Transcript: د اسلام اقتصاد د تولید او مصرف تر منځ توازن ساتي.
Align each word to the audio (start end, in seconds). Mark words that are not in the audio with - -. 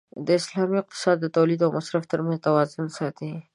د 0.25 0.27
اسلام 0.39 0.69
اقتصاد 0.81 1.17
د 1.21 1.25
تولید 1.37 1.59
او 1.65 1.69
مصرف 1.77 2.03
تر 2.11 2.19
منځ 2.25 2.39
توازن 2.47 2.85
ساتي. 2.97 3.31